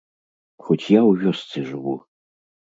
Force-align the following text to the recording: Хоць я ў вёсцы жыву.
Хоць 0.69 0.89
я 0.97 1.01
ў 1.09 1.21
вёсцы 1.25 1.57
жыву. 1.69 1.97